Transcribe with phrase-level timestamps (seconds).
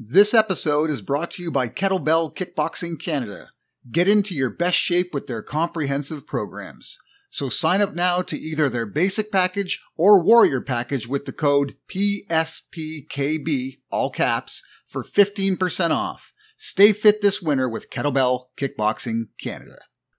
[0.00, 3.48] This episode is brought to you by Kettlebell Kickboxing Canada.
[3.90, 6.98] Get into your best shape with their comprehensive programs.
[7.30, 11.74] So sign up now to either their basic package or warrior package with the code
[11.88, 16.32] PSPKB, all caps, for 15% off.
[16.56, 19.78] Stay fit this winter with Kettlebell Kickboxing Canada.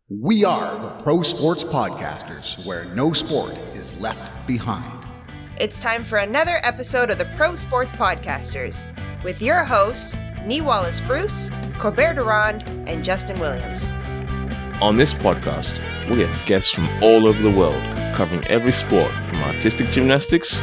[0.09, 4.98] We are the Pro Sports Podcasters, where no sport is left behind.
[5.59, 8.87] It's time for another episode of the Pro Sports Podcasters
[9.25, 10.15] with your hosts,
[10.45, 13.91] Nii Wallace Bruce, Corbert de Ronde, and Justen Williams.
[14.81, 15.77] On this podcast,
[16.09, 17.83] we have guests from all over the world
[18.15, 20.59] covering every sport from artistic gymnastics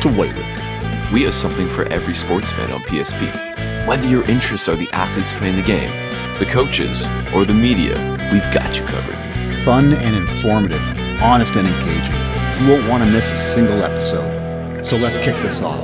[0.00, 1.12] to weightlifting.
[1.12, 3.86] We have something for every sports fan on PSP.
[3.86, 5.92] Whether your interests are the athletes playing the game,
[6.40, 7.94] the coaches, or the media,
[8.32, 9.14] we've got you covered.
[9.64, 10.82] Fun and informative,
[11.22, 12.66] honest and engaging.
[12.66, 14.39] You won't want to miss a single episode.
[14.82, 15.78] So let's kick this off.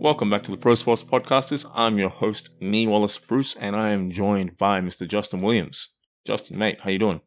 [0.00, 1.70] Welcome back to the Pro Sports Podcasters.
[1.74, 5.06] I'm your host, Nii Wallace Bruce, and I am joined by Mr.
[5.06, 5.90] Justen Williams.
[6.26, 7.20] Justen, mate, how you doing?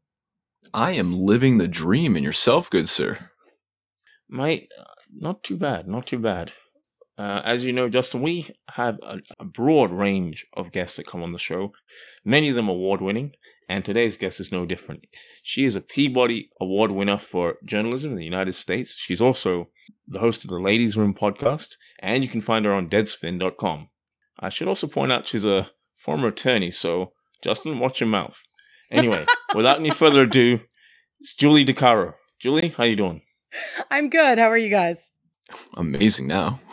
[0.74, 3.30] I am living the dream and yourself, good sir.
[4.28, 4.84] Mate, uh,
[5.16, 6.54] not too bad, not too bad.
[7.18, 11.24] Uh, as you know, Justen, we have a, a, broad range of guests that come
[11.24, 11.74] on the show,
[12.26, 13.34] many of them award winning,
[13.70, 15.06] and today's guest is no different.
[15.44, 18.96] She is a Peabody Award winner for journalism in the United States.
[18.98, 19.70] She's also
[20.08, 23.90] the host of the Ladies Room podcast, and you can find her on deadspin.com.
[24.40, 27.14] I should also point out she's a former attorney, so
[27.46, 28.42] Justen, watch your mouth.
[28.92, 30.62] Anyway, without any further ado,
[31.20, 32.14] it's Julie DiCaro.
[32.40, 33.22] Julie, how you doing?
[33.90, 34.38] I'm good.
[34.38, 35.12] How are you guys?
[35.76, 36.60] Amazing now.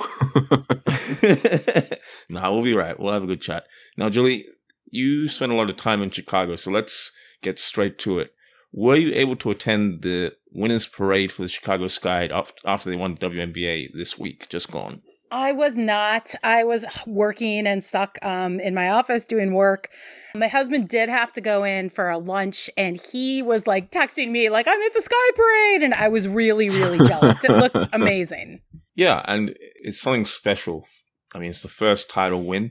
[2.29, 2.99] nah, we'll be right.
[2.99, 3.65] We'll have a good chat.
[3.97, 4.47] Now, Julie,
[4.87, 8.35] you spent a lot of time in Chicago, so let's get straight to it.
[8.73, 12.29] Were you able to attend the winners parade for the Chicago Sky
[12.65, 15.03] after they won the WNBA this week, just gone?
[15.31, 16.33] I was not.
[16.45, 19.89] I was working and stuck um, in my office doing work.
[20.35, 24.31] My husband did have to go in for a lunch, and he was like texting
[24.31, 25.83] me, like, I'm at the Sky Parade.
[25.83, 27.43] And I was really, really jealous.
[27.45, 28.61] it looked amazing.
[28.95, 30.87] Yeah, and it's something special.
[31.35, 32.71] I mean, it's the first title win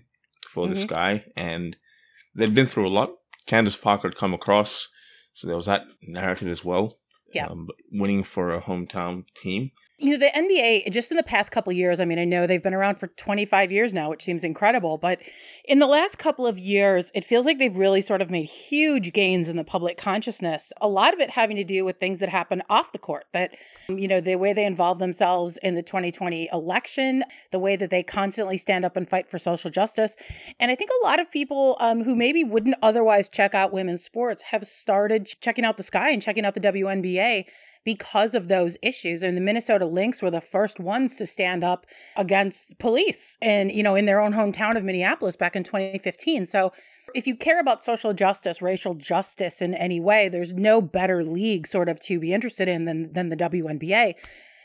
[0.49, 0.73] for mm-hmm.
[0.73, 1.75] the Sky, and
[2.35, 3.11] they've been through a lot.
[3.45, 4.88] Candace Parker had come across
[5.33, 6.99] so there was that narrative as well.
[7.33, 7.47] Yeah.
[7.47, 11.71] Um, winning for a hometown team you know the nba just in the past couple
[11.71, 14.97] years i mean i know they've been around for 25 years now which seems incredible
[14.97, 15.19] but
[15.65, 19.13] in the last couple of years it feels like they've really sort of made huge
[19.13, 22.29] gains in the public consciousness a lot of it having to do with things that
[22.29, 23.55] happen off the court that
[23.87, 28.01] you know the way they involve themselves in the 2020 election the way that they
[28.01, 30.15] constantly stand up and fight for social justice.
[30.59, 34.03] And i think a lot of people um, who maybe wouldn't otherwise check out women's
[34.03, 37.45] sports have started checking out the sky and checking out the wnba
[37.83, 39.23] because of those issues.
[39.23, 41.85] And the Minnesota Lynx were the first ones to stand up
[42.16, 46.45] against police and, you know, in their own hometown of Minneapolis back in 2015.
[46.45, 46.71] So
[47.13, 51.67] if you care about social justice, racial justice in any way, there's no better league
[51.67, 54.15] sort of to be interested in than than the WNBA.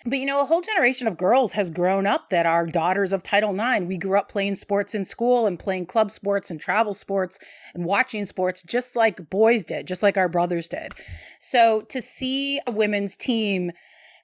[0.04, 3.22] But you know, a whole generation of girls has grown up that are daughters of
[3.22, 3.86] Title IX.
[3.86, 7.38] We grew up playing sports in school and playing club sports and travel sports
[7.74, 10.94] and watching sports just like boys did, just like our brothers did.
[11.38, 13.72] So to see a women's team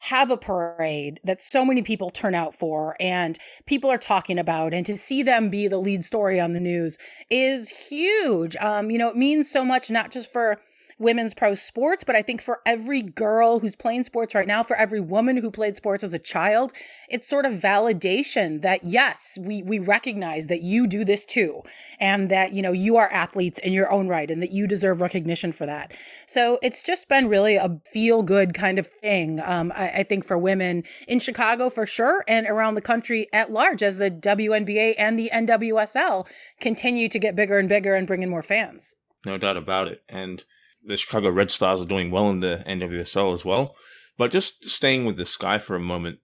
[0.00, 4.74] have a parade that so many people turn out for and people are talking about
[4.74, 6.98] and to see them be the lead story on the news
[7.30, 10.60] is huge um, you know it means so much not just for
[10.98, 14.76] women's pro sports, but I think for every girl who's playing sports right now, for
[14.76, 16.72] every woman who played sports as a child,
[17.08, 21.62] it's sort of validation that yes, we we recognize that you do this too,
[21.98, 25.00] and that you know you are athletes in your own right, and that you deserve
[25.00, 25.92] recognition for that.
[26.26, 29.40] So it's just been really a feel good kind of thing.
[29.44, 33.50] Um, I, I think for women in Chicago for sure, and around the country at
[33.50, 36.26] large, as the WNBA and the NWSL
[36.60, 38.94] continue to get bigger and bigger and bring in more fans.
[39.26, 40.44] No doubt about it, and
[40.84, 43.74] the Chicago Red Stars are doing well in the NWSL as well.
[44.16, 46.18] But just staying with the Sky for a moment,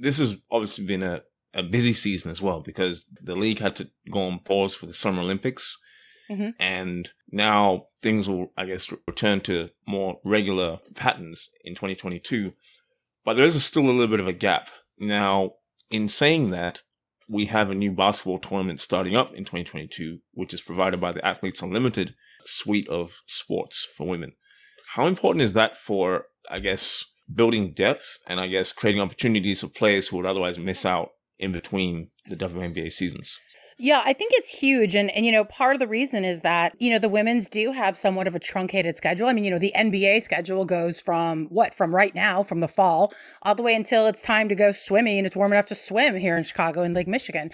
[0.00, 3.90] this has obviously been a, a busy season as well because the league had to
[4.10, 5.76] go on pause for the Summer Olympics.
[6.30, 6.50] Mm-hmm.
[6.58, 12.54] And now things will, I guess, return to more regular patterns in 2022.
[13.24, 14.68] But there is still a little bit of a gap.
[14.98, 15.52] Now,
[15.90, 16.82] in saying that,
[17.28, 21.26] we have a new basketball tournament starting up in 2022, which is provided by the
[21.26, 22.14] Athletes Unlimited
[22.46, 24.32] suite of sports for women.
[24.94, 29.68] How important is that for, I guess, building depth and I guess creating opportunities for
[29.68, 33.38] players who would otherwise miss out in between the WNBA seasons?
[33.76, 34.94] Yeah, I think it's huge.
[34.94, 37.72] And, and, you know, part of the reason is that, you know, the women's do
[37.72, 39.26] have somewhat of a truncated schedule.
[39.26, 42.68] I mean, you know, the NBA schedule goes from what, from right now, from the
[42.68, 43.12] fall,
[43.42, 46.14] all the way until it's time to go swimming and it's warm enough to swim
[46.14, 47.50] here in Chicago and Lake Michigan.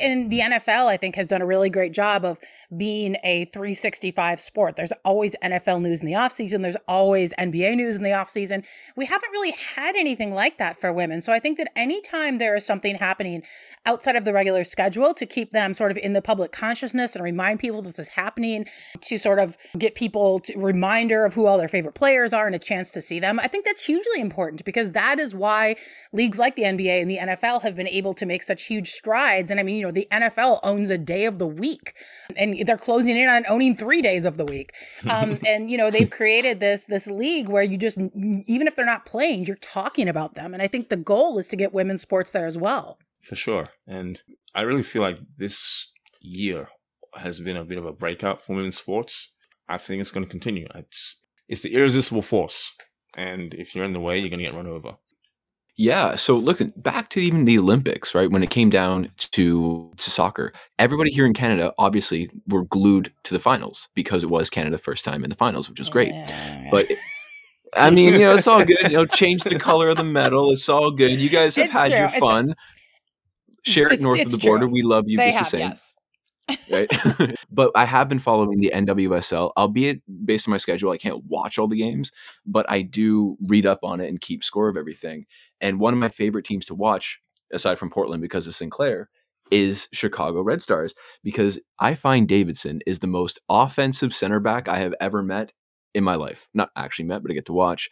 [0.00, 2.38] And the NFL, I think, has done a really great job of
[2.76, 4.76] being a 365 sport.
[4.76, 8.64] There's always NFL news in the offseason, there's always NBA news in the offseason.
[8.96, 11.20] We haven't really had anything like that for women.
[11.20, 13.42] So I think that anytime there is something happening
[13.86, 17.24] outside of the regular schedule to keep them sort of in the public consciousness and
[17.24, 18.66] remind people that this is happening,
[19.00, 22.54] to sort of get people to reminder of who all their favorite players are and
[22.54, 25.76] a chance to see them, I think that's hugely important because that is why
[26.12, 29.50] leagues like the NBA and the NFL have been able to make such huge strides.
[29.50, 31.94] And I mean, you know, the NFL owns a day of the week
[32.36, 34.72] and they're closing in on owning three days of the week.
[35.08, 38.84] Um, and you know they've created this this league where you just even if they're
[38.84, 40.54] not playing, you're talking about them.
[40.54, 42.98] And I think the goal is to get women's sports there as well.
[43.22, 44.20] For sure, and
[44.54, 45.90] I really feel like this
[46.20, 46.68] year
[47.16, 49.32] has been a bit of a breakout for women's sports.
[49.68, 50.66] I think it's going to continue.
[50.74, 51.16] It's
[51.48, 52.72] it's the irresistible force,
[53.16, 54.96] and if you're in the way, you're going to get run over.
[55.76, 56.14] Yeah.
[56.14, 58.30] So looking back to even the Olympics, right?
[58.30, 63.34] When it came down to, to soccer, everybody here in Canada obviously were glued to
[63.34, 66.10] the finals because it was Canada first time in the finals, which was great.
[66.10, 66.68] Yeah.
[66.70, 66.86] But
[67.76, 68.76] I mean, you know, it's all good.
[68.84, 70.52] You know, change the color of the medal.
[70.52, 71.10] It's all good.
[71.18, 71.96] You guys have It's had true.
[71.98, 72.54] your It's- fun.
[73.66, 74.66] Share it It's- north of the border.
[74.66, 74.72] true.
[74.72, 75.94] We love you they just have, the same yes.
[77.18, 77.36] right?
[77.50, 81.58] but I have been following the NWSL, albeit based on my schedule, I can't watch
[81.58, 82.10] all the games,
[82.44, 85.26] but I do read up on it and keep score of everything.
[85.60, 87.20] And one of my favorite teams to watch,
[87.52, 89.08] aside from Portland because of Sinclair,
[89.50, 94.78] is Chicago Red Stars because I find Davidson is the most offensive center back I
[94.78, 95.52] have ever met
[95.94, 96.48] in my life.
[96.54, 97.88] Not actually met, but I get to watch.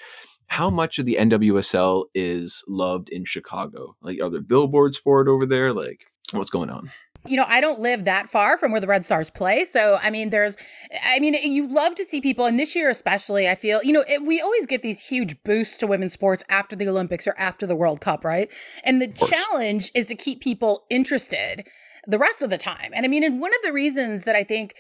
[0.47, 3.97] How much of the NWSL is loved in Chicago?
[4.03, 5.73] Like, are there billboards for it over there?
[5.73, 6.91] Like, what's going on?
[7.27, 9.65] you know, I don't live that far from where the Red Stars play.
[9.65, 10.57] So, I mean, there's,
[11.05, 13.93] I mean, eh, you love to see people, and this year especially, I feel, you
[13.93, 17.35] know, it, we always get these huge boosts to women's sports after the Olympics or
[17.39, 18.51] after the World Cup, right?
[18.83, 21.65] And the challenge is to keep people interested
[22.07, 22.91] the rest of the time.
[22.93, 24.75] And I mean, and one of the reasons that I think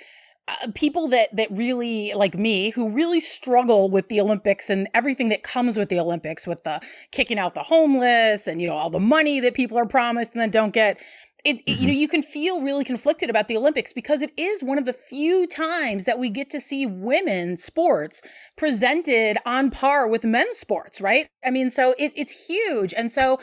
[0.48, 5.28] uh, people that that really like me who really struggle with the olympics and everything
[5.28, 6.80] that comes with the olympics with the
[7.12, 10.40] kicking out the homeless and you know all the money that people are promised and
[10.40, 10.98] then don't get
[11.44, 14.62] it, it- you know you can feel really conflicted about the olympics because it is
[14.62, 18.22] one of the few times that we get to see women's sports
[18.56, 23.38] presented on par with men's sports right i mean so it, it's huge and so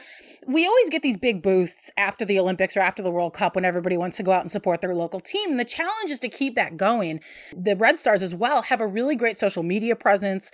[0.48, 3.66] we always get these big boosts after the Olympics or after the World Cup when
[3.66, 5.52] everybody wants to go out and support their local team.
[5.52, 7.20] And the challenge is to keep that going.
[7.56, 10.50] The Red Stars as well have a really great social media presence,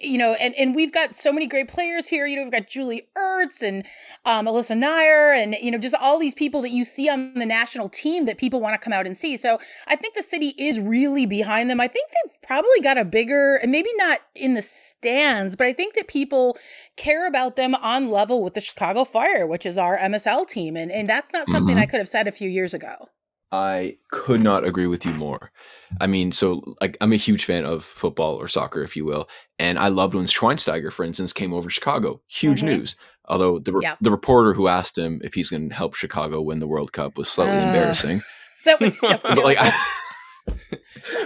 [0.00, 2.26] you know, and, and we've got so many great players here.
[2.26, 3.84] You know, we've got Julie Ertz and
[4.24, 7.46] um, Alyssa Naeher and, you know, just all these people that you see on the
[7.46, 9.36] national team that people want to come out and see.
[9.36, 11.80] So I think the city is really behind them.
[11.80, 15.72] I think they've probably got a bigger, and maybe not in the stands, but I
[15.72, 16.56] think that people
[16.96, 20.76] care about them on level with the Chicago Fire, which is our MSL team.
[20.76, 21.80] And, and that's not something Mhm.
[21.80, 23.08] I could have said a few years ago.
[23.52, 25.52] I could not agree with you more.
[26.00, 29.28] I mean, so like I'm a huge fan of football or soccer, if you will,
[29.58, 32.20] and I loved when Schweinsteiger, for instance, came over to Chicago.
[32.26, 32.64] Huge Mhm.
[32.64, 32.96] news.
[33.26, 33.94] Although the re- Yeah.
[34.00, 37.16] the reporter who asked him if he's going to help Chicago win the World Cup
[37.16, 38.22] was slightly Uh, embarrassing.
[38.64, 40.78] That was, that was But like, terrible.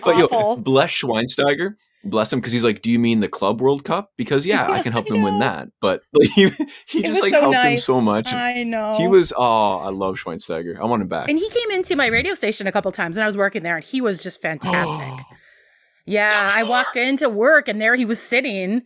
[0.05, 1.75] but yo, bless Schweinsteiger.
[2.11, 4.13] Bless him because he's like, "Do you mean the Club World Cup?
[4.17, 6.49] Because yeah, I can help I them win that." But like, he
[6.87, 8.33] he It just like so helped him so much.
[8.33, 8.95] I know.
[8.97, 10.79] He was oh, I love Schweinsteiger.
[10.79, 11.29] I want him back.
[11.29, 13.77] And he came into my radio station a couple times and I was working there
[13.77, 15.25] and he was just fantastic.
[16.07, 18.83] yeah, I walked into work and there he was sitting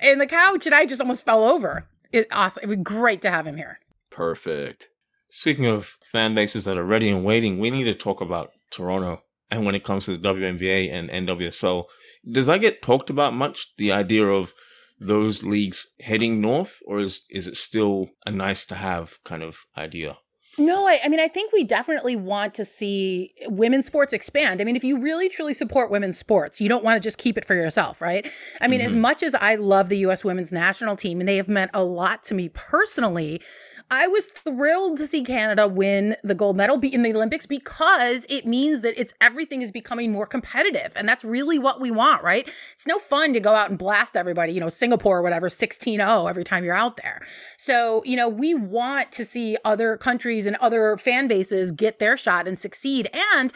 [0.00, 1.88] in the couch and I just almost fell over.
[2.12, 2.64] It awesome.
[2.64, 3.80] It was great to have him here.
[4.10, 4.88] Perfect.
[5.30, 9.22] Speaking of fan bases that are ready and waiting, we need to talk about Toronto.
[9.50, 11.84] And when it comes to the WNBA and NWSL,
[12.30, 13.68] does that get talked about much?
[13.78, 14.52] The idea of
[14.98, 19.58] those leagues heading north, or is is it still a nice to have kind of
[19.76, 20.18] idea?
[20.58, 24.62] No, I, I mean, I think we definitely want to see women's sports expand.
[24.62, 27.36] I mean, if you really truly support women's sports, you don't want to just keep
[27.36, 28.26] it for yourself, right?
[28.62, 29.00] I mean, as Mhm.
[29.00, 30.24] much as I love the U.S.
[30.24, 33.42] women's national team and they have meant a lot to me personally,
[33.90, 38.44] I was thrilled to see Canada win the gold medal in the Olympics because it
[38.44, 40.92] means that it's everything is becoming more competitive.
[40.96, 42.50] And that's really what we want, right?
[42.72, 46.00] It's no fun to go out and blast everybody, you know, Singapore or whatever, 16
[46.00, 47.24] 0 every time you're out there.
[47.58, 52.16] So, you know, we want to see other countries and other fan bases get their
[52.16, 53.08] shot and succeed.
[53.32, 53.52] And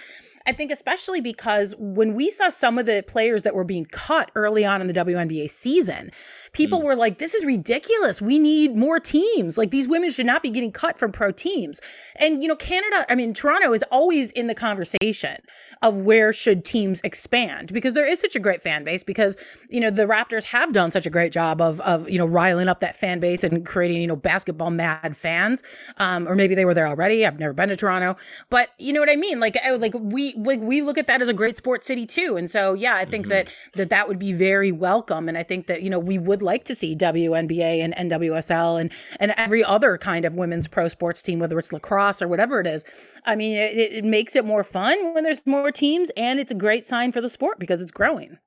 [0.46, 4.30] I think especially because when we saw some of the players that were being cut
[4.34, 6.10] early on in the WNBA season,
[6.52, 6.84] people mm.
[6.84, 8.20] were like, this is ridiculous.
[8.20, 9.56] We need more teams.
[9.56, 11.80] Like these women should not be getting cut from pro teams.
[12.16, 15.38] And, you know, Canada, I mean, Toronto is always in the conversation
[15.82, 19.36] of where should teams expand because there is such a great fan base because,
[19.68, 22.68] you know, the Raptors have done such a great job of, of you know, riling
[22.68, 25.62] up that fan base and creating, you know, basketball mad fans.
[25.98, 27.24] Um, or maybe they were there already.
[27.26, 28.16] I've never been to Toronto,
[28.48, 29.40] but you know what I mean?
[29.40, 32.36] Like, like we, like we look at that as a great sports city too.
[32.36, 33.30] And so, yeah, I think mm-hmm.
[33.30, 35.28] that, that that would be very welcome.
[35.28, 38.92] And I think that, you know, we would like to see WNBA and NWSL and,
[39.18, 42.66] and every other kind of women's pro sports team, whether it's lacrosse or whatever it
[42.66, 42.84] is.
[43.24, 46.56] I mean, it, it makes it more fun when there's more teams and it's a
[46.56, 48.38] great sign for the sport because it's growing.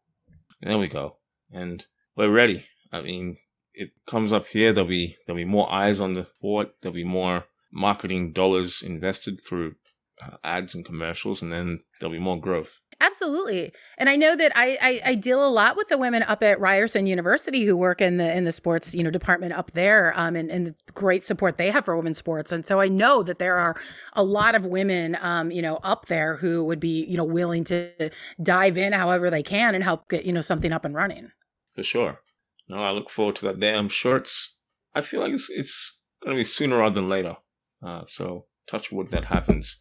[0.62, 1.18] There we go.
[1.52, 1.86] And
[2.16, 2.66] we're ready.
[2.92, 3.38] I mean,
[3.74, 4.72] it comes up here.
[4.72, 6.76] There'll be there'll be more eyes on the sport.
[6.82, 9.76] There'll be more marketing dollars invested through
[10.44, 12.82] ads and commercials, and then there'll be more growth.
[13.02, 16.44] Absolutely, and I know that I, I, I deal a lot with the women up
[16.44, 20.14] at Ryerson University who work in the in the sports you know department up there,
[20.16, 23.24] um, and, and the great support they have for women's sports, and so I know
[23.24, 23.76] that there are
[24.14, 27.64] a lot of women, um, you know, up there who would be you know willing
[27.66, 28.12] to
[28.42, 31.32] dive in however they can and help get you know something up and running.
[31.76, 32.20] For sure.
[32.70, 33.76] No, I look forward to that day.
[33.76, 34.58] I'm sure it's.
[34.96, 37.38] I feel like it's it's going to be sooner rather than later.
[37.86, 39.78] Uh, so touch wood that happens.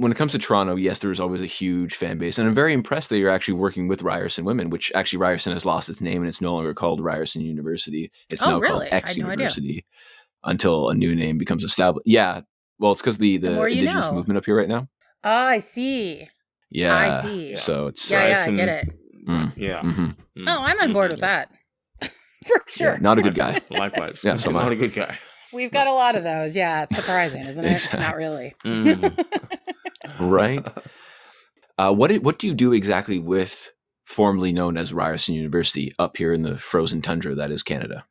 [0.00, 2.72] When it comes to Toronto, yes, there's always a huge fan base, and I'm very
[2.72, 6.22] impressed that you're actually working with Ryerson Women, which actually Ryerson has lost its name
[6.22, 8.10] and it's no longer called Ryerson University.
[8.30, 8.86] It's oh, now really?
[8.86, 9.84] called X University
[10.42, 12.06] no until a new name becomes established.
[12.06, 12.40] Yeah,
[12.78, 14.14] well, it's because the the, the indigenous know.
[14.14, 14.86] movement up here right now.
[15.22, 16.26] Oh, I see.
[16.70, 17.56] Yeah, I see.
[17.56, 19.26] So it's yeah, Ryerson, yeah, I get it.
[19.28, 19.80] Mm, yeah.
[19.80, 20.04] Mm-hmm.
[20.04, 21.50] Mm, oh, I'm on board with that.
[22.00, 22.92] For sure.
[22.92, 23.60] Yeah, not a good guy.
[23.70, 24.24] Likewise.
[24.24, 24.62] yeah, so much.
[24.62, 25.18] not a good guy.
[25.52, 26.54] We've got a lot of those.
[26.54, 27.72] Yeah, it's surprising, isn't it?
[27.72, 28.00] Exactly.
[28.00, 28.54] Not really.
[28.64, 29.24] Mm.
[30.20, 30.66] right.
[31.78, 33.72] Uh, what what do you do exactly with
[34.04, 38.04] formerly known as Ryerson University up here in the frozen tundra that is Canada?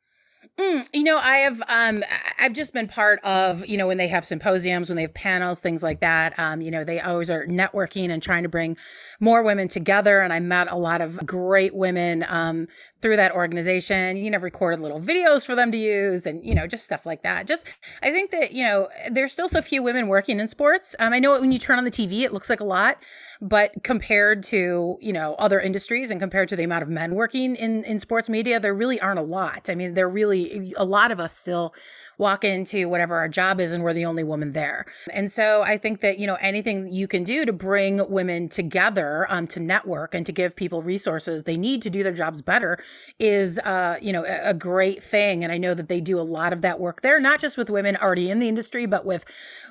[0.60, 2.02] Mm, you know, I have um
[2.38, 5.60] I've just been part of, you know, when they have symposiums, when they have panels,
[5.60, 6.38] things like that.
[6.38, 8.76] Um, you know, they always are networking and trying to bring
[9.20, 10.20] more women together.
[10.20, 12.66] And I met a lot of great women um
[13.00, 14.16] through that organization.
[14.16, 17.22] You know, recorded little videos for them to use and, you know, just stuff like
[17.22, 17.46] that.
[17.46, 17.66] Just
[18.02, 20.94] I think that, you know, there's still so few women working in sports.
[20.98, 22.98] Um, I know when you turn on the TV, it looks like a lot,
[23.40, 27.56] but compared to, you know, other industries and compared to the amount of men working
[27.56, 29.70] in, in sports media, there really aren't a lot.
[29.70, 31.74] I mean, there really, a lot of us still
[32.20, 34.84] walk into whatever our job is and we're the only woman there.
[35.10, 39.26] And so I think that, you know, anything you can do to bring women together
[39.30, 42.78] um, to network and to give people resources they need to do their jobs better
[43.18, 45.42] is, uh, you know, a, great thing.
[45.42, 47.70] And I know that they do a lot of that work there, not just with
[47.70, 49.24] women already in the industry, but with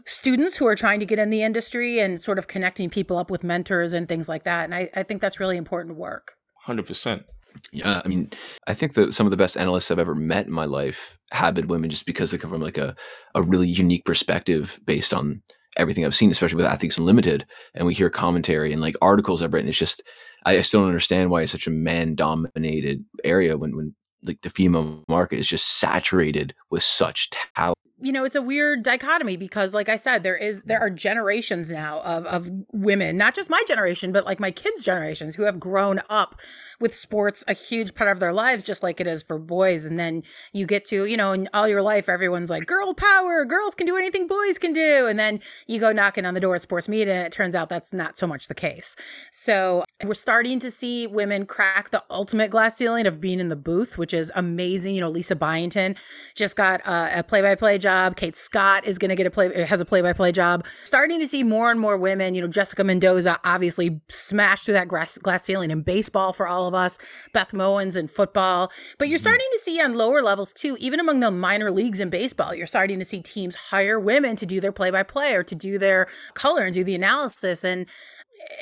[0.06, 3.29] students who are trying to get in the industry and sort of connecting people up
[3.29, 4.63] with mentors and things like that.
[4.63, 6.34] And I, I think that's really important work.
[6.65, 7.24] 100%.
[7.71, 8.31] Yeah, I mean,
[8.67, 11.53] I think that some of the best analysts I've ever met in my life have
[11.53, 12.95] been women just because they come from like a,
[13.35, 15.41] a really unique perspective based on
[15.77, 17.45] everything I've seen, especially with Athletes Unlimited.
[17.75, 19.69] And we hear commentary and like articles I've written.
[19.69, 20.01] It's just,
[20.45, 24.49] I, still don't understand why it's such a man dominated area when, when like the
[24.49, 29.74] female market is just saturated with such talent you know it's a weird dichotomy because
[29.74, 33.62] like i said there is there are generations now of of women not just my
[33.68, 36.39] generation but like my kids generations who have grown up
[36.79, 39.86] with sports a huge part of their lives just like it is for boys.
[39.86, 43.46] And then you get to you know in all your life everyone's like girl power
[43.46, 45.08] girls can do anything boys can do.
[45.08, 47.70] And then you go knocking on the door at sports media and it turns out
[47.70, 48.96] that's not so much the case.
[49.32, 53.56] So we're starting to see women crack the ultimate glass ceiling of being in the
[53.56, 54.96] booth which is amazing.
[54.96, 55.96] You know lisa byington
[56.36, 58.15] just got uh, a play-by-play job job.
[58.15, 60.65] Kate Scott is going to get a play has a play by play job.
[60.86, 62.36] Starting to see more and more women.
[62.36, 66.67] You know, Jessica Mendoza obviously smashed through that glass, glass ceiling in baseball for all
[66.67, 66.98] of us.
[67.34, 69.24] Beth Mowins in football, but you're mm-hmm.
[69.24, 72.53] starting to see on lower levels too, even among the minor leagues in baseball.
[72.53, 75.55] You're starting to see teams hire women to do their play by play or to
[75.55, 77.88] do their color and do the analysis and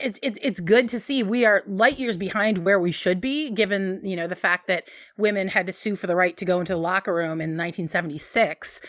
[0.01, 3.49] it's it's it's good to see we are light years behind where we should be
[3.51, 6.59] given you know the fact that women had to sue for the right to go
[6.59, 8.81] into the locker room in 1976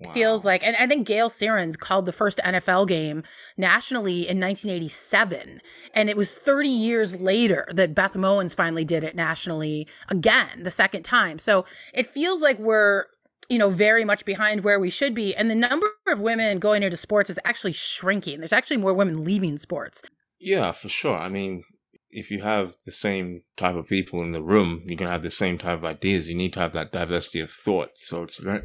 [0.00, 0.12] Wow.
[0.12, 3.22] Feels like, and I think Gayle Sierens called the first NFL game
[3.56, 5.60] nationally in 1987.
[5.94, 10.70] And it was 30 years later that Beth Mowins finally did it nationally again, the
[10.70, 11.38] second time.
[11.38, 13.06] So it feels like we're,
[13.48, 15.34] you know, very much behind where we should be.
[15.34, 18.38] And the number of women going into sports is actually shrinking.
[18.38, 20.02] There's actually more women leaving sports.
[20.40, 21.16] Yeah, for sure.
[21.16, 21.62] I mean,
[22.10, 25.22] if you have the same type of people in the room, you're going to have
[25.22, 26.28] the same type of ideas.
[26.28, 27.90] You need to have that diversity of thought.
[27.96, 28.62] So it's very,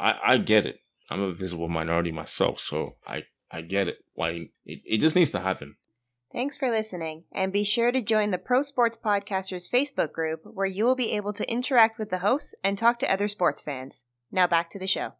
[0.00, 0.80] I, I get it.
[1.10, 3.98] I'm a visible minority myself, so I, I get it.
[4.14, 5.76] Why it, it just needs to happen.
[6.32, 10.66] Thanks for listening, and be sure to join the Pro Sports Podcasters Facebook group where
[10.66, 14.04] you will be able to interact with the hosts and talk to other sports fans.
[14.30, 15.14] Now back to the show.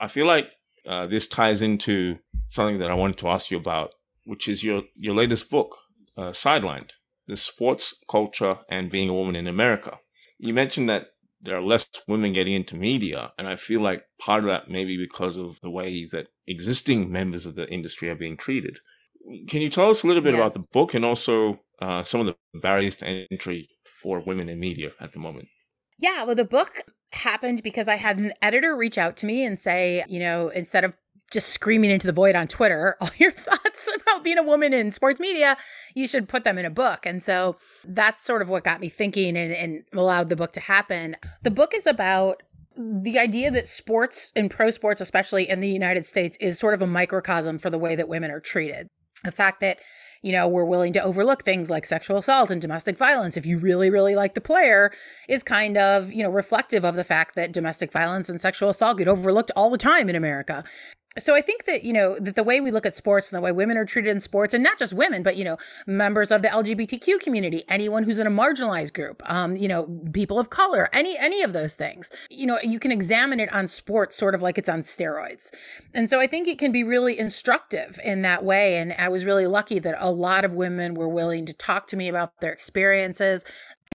[0.00, 0.50] I feel like
[0.86, 3.94] uh, this ties into something that I wanted to ask you about,
[4.24, 5.76] which is your, your latest book,
[6.16, 6.90] uh, Sidelined
[7.26, 9.98] The Sports Culture and Being a Woman in America.
[10.38, 11.08] You mentioned that
[11.40, 14.84] there are less women getting into media, and I feel like part of that may
[14.84, 18.78] be because of the way that existing members of the industry are being treated.
[19.48, 20.40] Can you tell us a little bit Yeah.
[20.40, 23.68] about the book and also uh, some of the barriers to entry
[24.02, 25.48] for women in media at the moment?
[25.98, 29.58] Yeah, well, the book happened because I had an editor reach out to me and
[29.58, 30.96] say, you know, instead of
[31.30, 34.90] just screaming into the void on Twitter, all your thoughts about being a woman in
[34.90, 35.56] sports media,
[35.94, 37.06] you should put them in a book.
[37.06, 40.60] And so that's sort of what got me thinking and, and allowed the book to
[40.60, 41.16] happen.
[41.42, 42.42] The book is about
[42.76, 46.82] the idea that sports and pro sports, especially in the United States, is sort of
[46.82, 48.88] a microcosm for the way that women are treated.
[49.24, 49.78] The fact that
[50.22, 53.58] you know, we're willing to overlook things like sexual assault and domestic violence if you
[53.58, 54.90] really, really like the player
[55.28, 58.98] is kind of, you know, reflective of the fact that domestic violence and sexual assault
[58.98, 60.64] get overlooked all the time in America.
[61.18, 63.40] So I think that, you know, that the way we look at sports and the
[63.40, 65.56] way women are treated in sports, and not just women, but, you know,
[65.86, 70.38] members of the LGBTQ community, anyone who's in a marginalized group, um, you know, people
[70.38, 74.16] of color, any any of those things, you know, you can examine it on sports
[74.16, 75.50] sort of like it's on steroids.
[75.94, 78.76] And so I think it can be really instructive in that way.
[78.76, 81.96] And I was really lucky that a lot of women were willing to talk to
[81.96, 83.44] me about their experiences,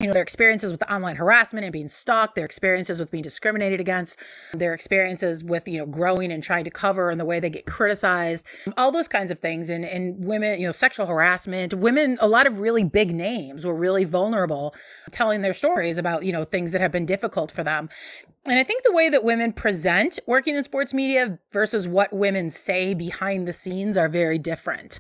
[0.01, 3.81] you know, their experiences with online harassment and being stalked, their experiences with being discriminated
[3.81, 4.17] against,
[4.53, 7.67] their experiences with, you know, growing and trying to cover and the way they get
[7.67, 8.45] criticized,
[8.77, 9.69] all those kinds of things.
[9.69, 13.75] And, and women, you know, sexual harassment, women, a lot of really big names were
[13.75, 14.75] really vulnerable
[15.11, 17.89] telling their stories about, you know, things that have been difficult for them.
[18.47, 22.51] And I think the way that women present working in sports media versus what women
[22.51, 24.99] say behind the scenes are very different.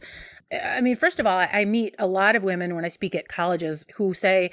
[0.52, 3.26] I mean, first of all, I meet a lot of women when I speak at
[3.26, 4.50] colleges who say,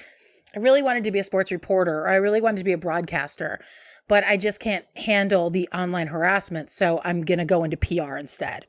[0.55, 2.77] I really wanted to be a sports reporter or I really wanted to be a
[2.77, 3.59] broadcaster,
[4.07, 6.71] but I just can't handle the online harassment.
[6.71, 8.65] So I'm going to go into PR instead.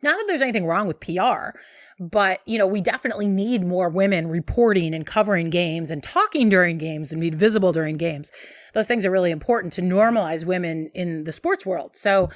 [0.00, 1.58] Not that there's anything wrong with PR,
[1.98, 6.78] but you know, we definitely need more women reporting and covering games and talking during
[6.78, 8.30] games and being visible during games.
[8.74, 11.96] Those things are really important to normalize women in the sports world.
[11.96, 12.28] So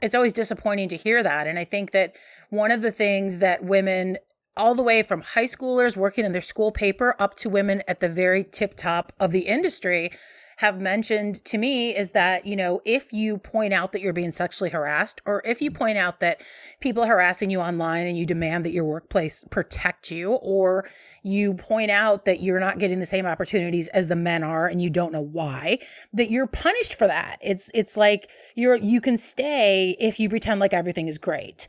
[0.00, 1.46] it's always disappointing to hear that.
[1.46, 2.16] And I think that
[2.48, 4.16] one of the things that women
[4.56, 8.00] all the way from high schoolers working in their school paper up to women at
[8.00, 10.10] the very tip top of the industry
[10.58, 14.30] have mentioned to me is that, you know, if you point out that you're being
[14.30, 16.40] sexually harassed, or if you point out that
[16.80, 20.88] people are harassing you online and you demand that your workplace protect you, or
[21.22, 24.80] you point out that you're not getting the same opportunities as the men are and
[24.80, 25.78] you don't know why,
[26.12, 27.38] that you're punished for that.
[27.40, 31.66] It's it's like you're you can stay if you pretend like everything is great.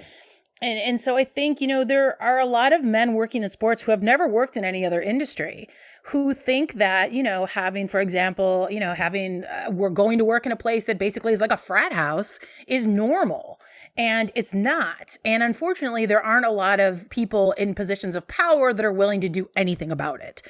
[0.63, 3.49] And, and so I think, you know, there are a lot of men working in
[3.49, 5.67] sports who have never worked in any other industry
[6.05, 10.23] who think that, you know, having, for example, you know, having, uh, we're going to
[10.23, 13.59] work in a place that basically is like a frat house is normal.
[13.97, 15.17] And it's not.
[15.25, 19.19] And unfortunately, there aren't a lot of people in positions of power that are willing
[19.19, 20.41] to do anything about it.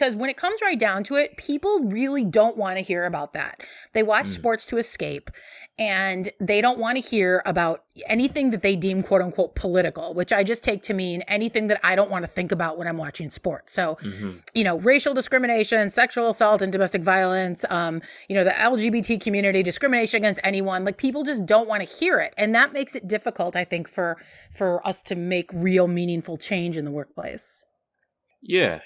[0.00, 3.34] Because when it comes right down to it, people really don't want to hear about
[3.34, 3.62] that.
[3.92, 5.30] They watch sports to escape
[5.78, 10.32] and they don't want to hear about anything that they deem quote unquote political, which
[10.32, 12.96] I just take to mean anything that I don't want to think about when I'm
[12.96, 13.74] watching sports.
[13.74, 13.98] So,
[14.54, 19.62] you know, racial discrimination, sexual assault, and domestic violence, um, you know, the LGBT community,
[19.62, 22.32] discrimination against anyone, like people just don't want to hear it.
[22.38, 24.16] And that makes it difficult, I think, for
[24.50, 27.66] for us to make real meaningful change in the workplace.
[28.42, 28.80] Yeah,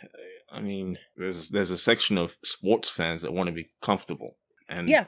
[0.54, 4.36] I mean, there's there's a section of sports fans that want to be comfortable,
[4.68, 5.06] and Yeah.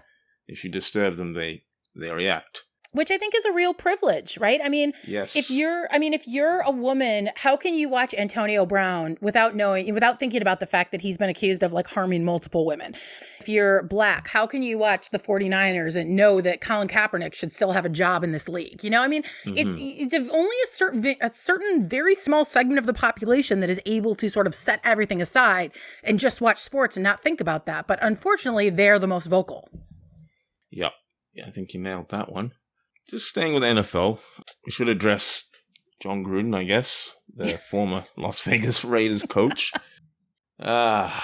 [0.49, 1.63] if you disturb them, they
[1.95, 2.65] they react.
[2.97, 4.61] Which I think is a real privilege, right?
[4.65, 8.15] I mean, Yes, if you're i mean if you're a woman how can you watch
[8.15, 11.87] antonio brown without knowing without thinking about the fact that he's been accused of like
[11.87, 12.95] harming multiple women
[13.41, 17.53] if you're black how can you watch the 49ers and know that colin kaepernick should
[17.53, 19.95] still have a job in this league you know i mean it's Mhm.
[20.03, 23.81] it's a- only a certain a certain very small segment of the population that is
[23.87, 25.73] able to sort of set everything aside
[26.05, 29.69] and just watch sports and not think about that but unfortunately they're the most vocal
[30.71, 30.93] Yep.
[31.35, 32.53] Yeah, I think you nailed that one.
[33.09, 34.19] Just staying with NFL,
[34.65, 35.49] we should address
[36.01, 39.73] Jon Gruden, I guess, the former Las Vegas Raiders coach.
[40.59, 41.23] Ah.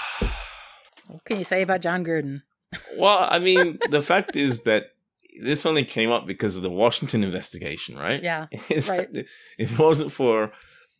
[1.06, 2.42] what can you say about jon gruden
[2.98, 4.88] well, I mean, the fact is that
[5.42, 8.22] this only came up because of the Washington investigation, right?
[8.22, 9.08] yeah Right.
[9.58, 10.52] If it wasn't for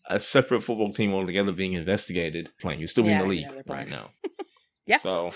[0.06, 3.88] a separate football team altogether being investigated, playing, you'd still Yeah, in the league right
[3.88, 4.12] now.
[4.86, 4.98] Yeah.
[4.98, 5.30] So,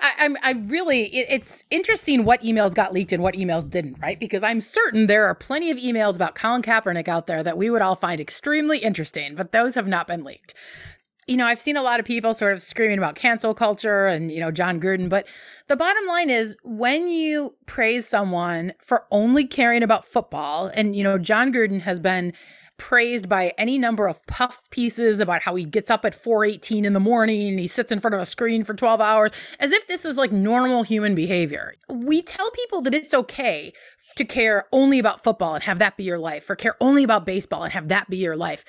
[0.00, 3.98] I, I'm I really it, it's interesting what emails got leaked and what emails didn't,
[4.00, 4.18] right?
[4.18, 7.70] Because I'm certain there are plenty of emails about Colin Kaepernick out there that we
[7.70, 10.54] would all find extremely interesting, but those have not been leaked.
[11.26, 14.30] You know, I've seen a lot of people sort of screaming about cancel culture and,
[14.30, 15.26] you know, Jon Gruden, but
[15.68, 21.02] the bottom line is when you praise someone for only caring about football, and, you
[21.02, 22.34] know, Jon Gruden has been
[22.76, 26.92] praised by any number of puff pieces about how he gets up at 4:18 in
[26.92, 29.86] the morning and he sits in front of a screen for 12 hours as if
[29.86, 31.74] this is like normal human behavior.
[31.88, 33.72] We tell people that it's okay
[34.16, 37.26] to care only about football and have that be your life or care only about
[37.26, 38.64] baseball and have that be your life.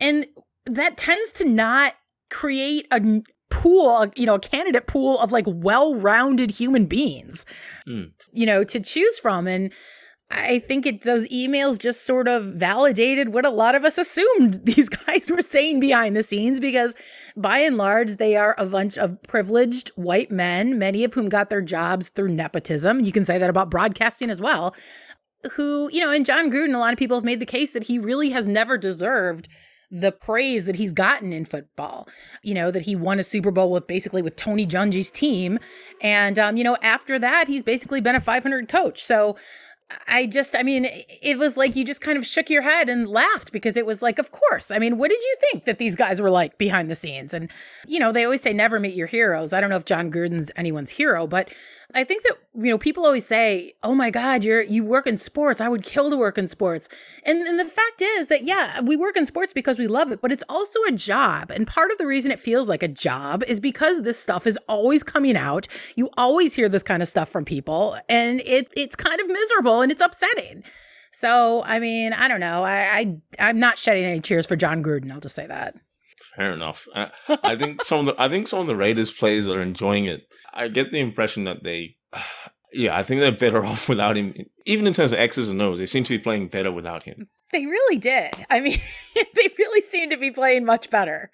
[0.00, 0.26] And
[0.66, 1.94] that tends to not
[2.30, 7.44] create a pool, you know, a candidate pool of like well-rounded human beings,
[7.86, 8.10] mm.
[8.32, 9.46] you know, to choose from.
[9.46, 9.72] And
[10.30, 14.60] I think it those emails just sort of validated what a lot of us assumed
[14.64, 16.94] these guys were saying behind the scenes because
[17.36, 21.50] by and large they are a bunch of privileged white men, many of whom got
[21.50, 23.00] their jobs through nepotism.
[23.00, 24.74] You can say that about broadcasting as well.
[25.52, 27.84] Who, you know, and Jon Gruden, a lot of people have made the case that
[27.84, 29.48] he really has never deserved
[29.90, 32.08] the praise that he's gotten in football.
[32.42, 35.58] You know, that he won a Super Bowl with basically with Tony Dungy's team.
[36.00, 39.02] And, um, you know, after that, he's basically been a 500 coach.
[39.02, 39.36] So,
[40.06, 40.86] I just, I mean,
[41.22, 44.02] it was like you just kind of shook your head and laughed because it was
[44.02, 44.70] like, of course.
[44.70, 47.34] I mean, what did you think that these guys were like behind the scenes?
[47.34, 47.50] And,
[47.86, 49.52] you know, they always say never meet your heroes.
[49.52, 51.52] I don't know if Jon Gruden's anyone's hero, but
[51.94, 55.16] I think that you know people always say, "Oh my God, you're you work in
[55.16, 55.60] sports.
[55.60, 56.88] I would kill to work in sports."
[57.24, 60.20] And and the fact is that yeah, we work in sports because we love it,
[60.20, 61.50] but it's also a job.
[61.50, 64.58] And part of the reason it feels like a job is because this stuff is
[64.68, 65.68] always coming out.
[65.94, 69.80] You always hear this kind of stuff from people, and it it's kind of miserable
[69.80, 70.64] and it's upsetting.
[71.12, 72.64] So I mean, I don't know.
[72.64, 72.78] I,
[73.38, 75.12] I I'm not shedding any tears for Jon Gruden.
[75.12, 75.76] I'll just say that.
[76.36, 76.88] Fair enough.
[76.94, 77.10] I,
[77.42, 80.26] I think some of the I think some of the Raiders players are enjoying it
[80.52, 81.96] I get the impression that they,
[82.72, 84.34] yeah, I think they're better off without him.
[84.66, 87.28] Even in terms of X's and O's, they seem to be playing better without him.
[87.52, 88.32] They really did.
[88.48, 88.78] I mean,
[89.14, 91.30] they really seem to be playing much better.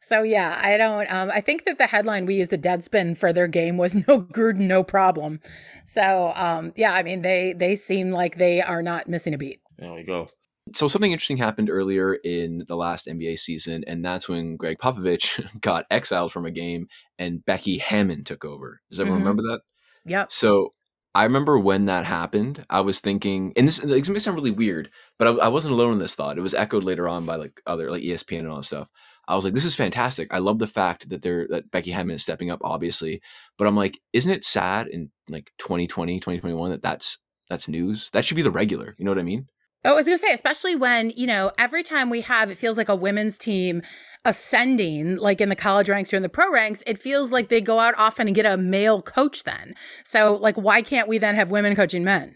[0.00, 1.12] So yeah, I don't.
[1.12, 4.20] Um, I think that the headline we used a Deadspin for their game was "No
[4.20, 5.40] Gruden, no problem."
[5.84, 9.60] So um, yeah, I mean they they seem like they are not missing a beat.
[9.76, 10.28] There we go.
[10.74, 15.44] So something interesting happened earlier in the last NBA season, and that's when Gregg Popovich
[15.60, 16.86] got exiled from a game
[17.18, 18.80] and Becky Hammon took over.
[18.90, 19.28] Does everyone mm-hmm.
[19.28, 19.60] remember that?
[20.06, 20.32] Yep.
[20.32, 20.74] So
[21.14, 25.26] I remember when that happened, I was thinking, and this, may sound really weird, but
[25.26, 26.38] I, I, wasn't alone in this thought.
[26.38, 28.88] It was echoed later on by like other like ESPN and all that stuff.
[29.26, 30.28] I was like, this is fantastic.
[30.32, 33.20] I love the fact that they're that Becky Hammon is stepping up, obviously.
[33.56, 37.18] But I'm like, isn't it sad in like 2020, 2021 that that's
[37.50, 38.10] that's news?
[38.12, 38.94] That should be the regular.
[38.96, 39.48] You know what I mean?
[39.88, 42.58] Oh, I was going to say, especially when, you know, every time we have, it
[42.58, 43.80] feels like a women's team
[44.26, 47.62] ascending, like in the college ranks or in the pro ranks, it feels like they
[47.62, 49.74] go out often and get a male coach then.
[50.04, 52.34] So, like, why can't we then have women coaching men?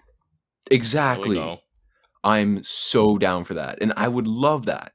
[0.71, 1.61] Exactly.
[2.25, 3.83] I'm so down for that.
[3.83, 4.93] And I would love that.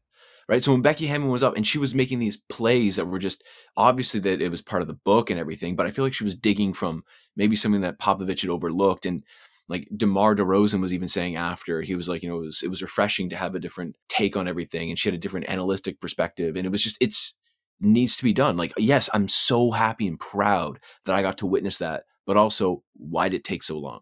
[0.50, 0.64] Right.
[0.64, 3.44] So when Becky Hammon was up and she was making these plays that were just
[3.76, 6.24] obviously that it was part of the book and everything, but I feel like she
[6.24, 7.04] was digging from
[7.36, 9.06] maybe something that Popovich had overlooked.
[9.06, 9.22] And
[9.70, 12.70] like DeMar DeRozan was even saying after he was like, you know, it was it
[12.70, 16.00] was refreshing to have a different take on everything, and she had a different analytic
[16.00, 17.36] perspective, and it was just it's
[17.80, 18.58] needs to be done.
[18.58, 22.84] Like, yes, I'm so happy and proud that I got to witness that, but also
[22.94, 24.02] why did it take so long?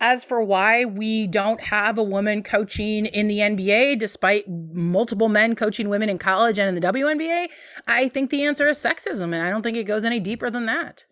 [0.00, 5.54] As for why we don't have a woman coaching in the NBA, despite multiple men
[5.54, 7.46] coaching women in college and in the WNBA,
[7.86, 10.66] I think the answer is sexism, and I don't think it goes any deeper than
[10.66, 11.04] that.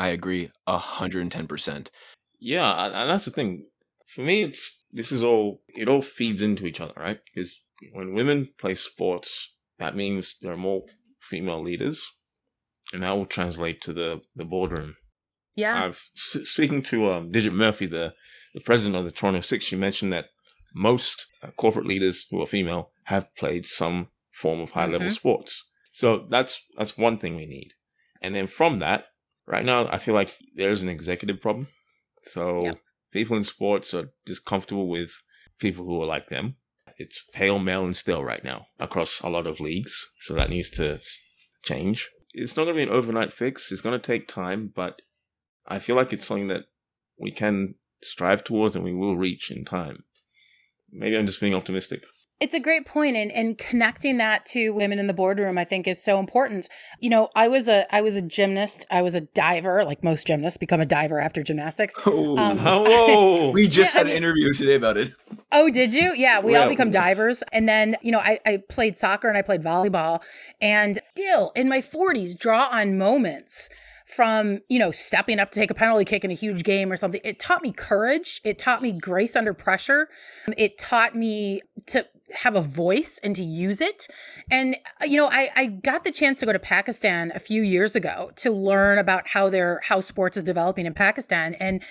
[0.00, 1.88] I agree 110%.
[2.38, 3.66] Yeah, and that's the thing.
[4.06, 7.20] For me, it's this is all it all feeds into each other, right?
[7.24, 7.60] Because
[7.92, 10.84] when women play sports, that means there are more
[11.20, 12.10] female leaders,
[12.92, 14.96] and that will translate to the the boardroom.
[15.56, 18.14] Yeah, I've speaking to um, Digit Murphy, the
[18.54, 19.64] the president of the Toronto Six.
[19.64, 20.26] She mentioned that
[20.74, 25.10] most uh, corporate leaders who are female have played some form of high level mm-hmm.
[25.10, 25.64] sports.
[25.90, 27.72] So that's that's one thing we need.
[28.22, 29.06] And then from that,
[29.46, 31.68] right now, I feel like there's an executive problem
[32.28, 32.80] so yep.
[33.12, 35.22] people in sports are just comfortable with
[35.58, 36.56] people who are like them.
[36.96, 40.10] It's pale male and still right now across a lot of leagues.
[40.20, 41.00] So that needs to
[41.62, 42.08] change.
[42.32, 43.70] It's not going to be an overnight fix.
[43.70, 45.02] It's going to take time, but
[45.66, 46.64] I feel like it's something that
[47.18, 50.04] we can strive towards and we will reach in time.
[50.90, 52.02] Maybe I'm just being optimistic.
[52.40, 55.88] It's a great point and and connecting that to women in the boardroom I think
[55.88, 56.68] is so important.
[57.00, 60.26] You know, I was a I was a gymnast, I was a diver, like most
[60.26, 61.94] gymnasts become a diver after gymnastics.
[62.06, 63.50] Oh, um, whoa.
[63.50, 65.12] we just yeah, had I mean, an interview today about it.
[65.50, 66.14] Oh, did you?
[66.14, 67.42] Yeah, we well, all become divers.
[67.52, 70.22] And then, you know, I, I played soccer and I played volleyball
[70.60, 73.70] and still in my 40s draw on moments
[74.04, 76.96] from, you know, stepping up to take a penalty kick in a huge game or
[76.96, 77.20] something.
[77.24, 78.40] It taught me courage.
[78.44, 80.08] It taught me grace under pressure.
[80.56, 84.08] It taught me to have a voice and to use it.
[84.50, 87.62] And, uh, you know, I, I got the chance to go to Pakistan a few
[87.62, 91.54] years ago to learn about how their, how sports is developing in Pakistan.
[91.54, 91.82] And,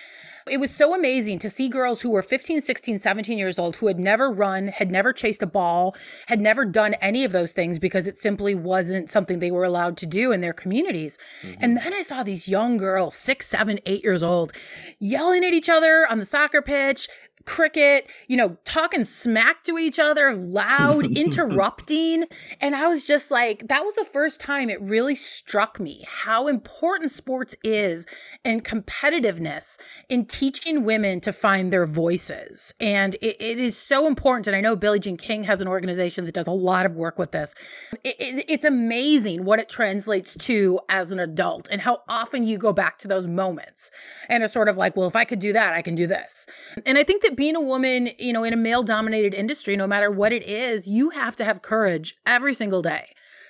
[0.50, 3.88] it was so amazing to see girls who were 15, 16, 17 years old who
[3.88, 5.96] had never run, had never chased a ball,
[6.28, 9.98] had never done any of those things because it simply wasn't something they were allowed
[9.98, 11.18] to do in their communities.
[11.42, 11.64] Mm-hmm.
[11.64, 14.54] And then I saw these young girls, six, seven, eight years old,
[15.00, 17.08] yelling at each other on the soccer pitch,
[17.46, 22.26] cricket, you know, talking smack to each other, loud, interrupting.
[22.60, 26.48] And I was just like, that was the first time it really struck me how
[26.48, 28.06] important sports is
[28.44, 32.74] and competitiveness in teaching women to find their voices.
[32.80, 34.48] And it, it is so important.
[34.48, 37.18] And I know Billie Jean King has an organization that does a lot of work
[37.18, 37.56] with this.
[38.04, 42.58] It, it, it's amazing what it translates to as an adult and how often you
[42.58, 43.92] go back to those moments
[44.28, 46.46] and are sort of like, well, if I could do that, I can do this.
[46.86, 49.88] And I think that being a woman, you know, in a male dominated industry, no
[49.88, 53.08] matter what it is, you have to have courage every single day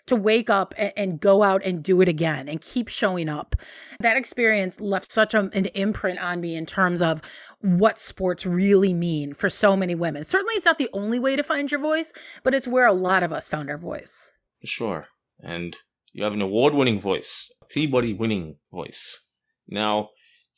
[0.08, 3.56] to wake up and, and, go out and do it again and keep showing up.
[4.00, 7.22] That experience left such a, an imprint on me in terms of
[7.60, 10.24] what sports really mean for so many women.
[10.24, 12.14] Certainly, it's not the only way to find your voice,
[12.44, 14.32] but it's where a lot of us found our voice.
[14.64, 15.08] Sure.
[15.42, 15.76] And
[16.14, 19.20] you have an award winning voice, Peabody winning voice.
[19.68, 20.10] Now,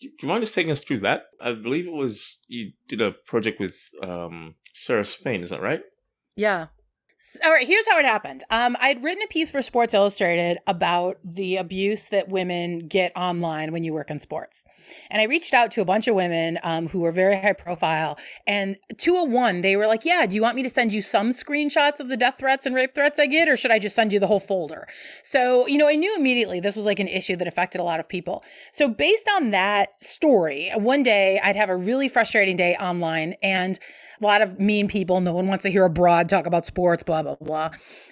[0.02, 1.24] do you mind just taking us through that?
[1.42, 5.82] I believe it was you did a project with um, Sarah Spain, is that right?
[6.36, 6.68] Yeah.
[7.44, 8.46] All right, here's how it happened.
[8.50, 13.74] Um, I'd written a piece for Sports Illustrated about the abuse that women get online
[13.74, 14.64] when you work in sports.
[15.12, 18.18] And I reached out to a bunch of women um, who were very high profile.
[18.48, 22.00] And 201, they were like, Yeah, do you want me to send you some screenshots
[22.00, 24.22] of the death threats and rape threats I get, or should I just send you
[24.22, 24.88] the whole folder?
[25.22, 28.00] So, you know, I knew immediately this was like an issue that affected a lot
[28.00, 28.46] of people.
[28.72, 33.78] So, based on that story, one day I'd have a really frustrating day online and
[34.22, 35.22] a lot of mean people.
[35.22, 37.72] No one wants to hear a broad talk about sports, blah, blah, blah.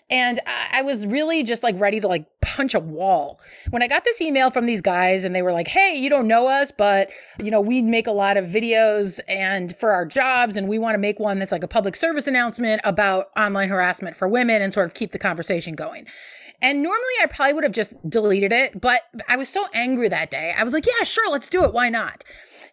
[0.09, 3.41] And I was really just like ready to like punch a wall.
[3.71, 6.27] When I got this email from these guys and they were like, hey, you don't
[6.27, 7.09] know us, but
[7.43, 10.95] you know, we make a lot of videos and for our jobs, and we want
[10.95, 14.73] to make one that's like a public service announcement about online harassment for women and
[14.73, 16.07] sort of keep the conversation going.
[16.61, 20.31] And normally I probably would have just deleted it, but I was so angry that
[20.31, 20.55] day.
[20.57, 21.73] I was like, yeah, sure, let's do it.
[21.73, 22.23] Why not?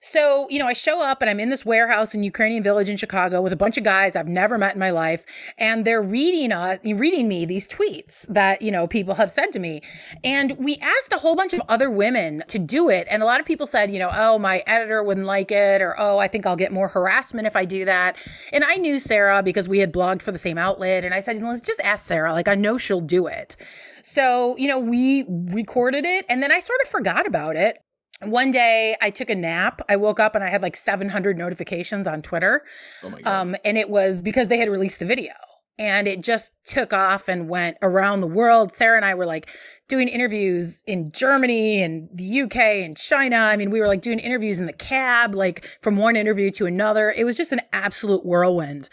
[0.07, 2.99] So, you know, I show up and I'm in this warehouse in Ukrainian Village in
[2.99, 5.25] Chicago with a bunch of guys I've never met in my life,
[5.57, 9.59] and they're reading uh reading me these tweets that, you know, people have said to
[9.59, 9.81] me.
[10.23, 13.41] And we asked a whole bunch of other women to do it, and a lot
[13.41, 16.45] of people said, you know, oh, my editor wouldn't like it or oh, I think
[16.45, 18.19] I'll get more harassment if I do that.
[18.53, 21.41] And I knew Sarah because we had blogged for the same outlet, and I said,
[21.41, 23.57] let's just ask Sarah, like I know she'll do it.
[24.03, 27.79] So, you know, we recorded it and then I sort of forgot about it
[28.23, 29.81] one day I took a nap.
[29.89, 32.63] I woke up and I had like 700 notifications on Twitter.
[33.03, 33.41] Oh my God.
[33.41, 35.33] Um, and it was because they had released the video
[35.79, 38.73] and it just took off and went around the world.
[38.73, 39.49] Sarah and I were like
[39.89, 43.37] doing interviews in Germany and the UK and China.
[43.37, 46.67] I mean, we were like doing interviews in the cab, like from one interview to
[46.67, 47.11] another.
[47.11, 48.89] It was just an absolute whirlwind.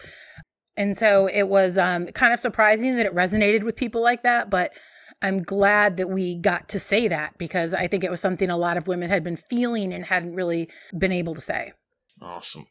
[0.75, 4.49] And so it was um, kind of surprising that it resonated with people like that.
[4.49, 4.73] But
[5.21, 8.57] I'm glad that we got to say that because I think it was something a
[8.57, 11.73] lot of women had been feeling and hadn't really been able to say.
[12.21, 12.67] Awesome.